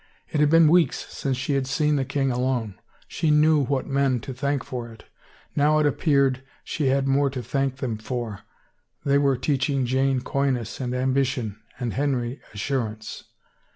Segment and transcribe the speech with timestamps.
[0.29, 2.81] It had been weeks since she had seen the king alone.
[3.07, 5.03] She knew what men to thank for it....
[5.55, 8.39] Now it appeared, she had more to thank them for—
[9.05, 13.25] they were teaching Jane coyness and ambition, and Henry assur ance.